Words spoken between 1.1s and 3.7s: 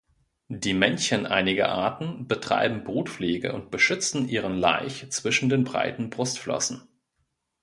einiger Arten betreiben Brutpflege und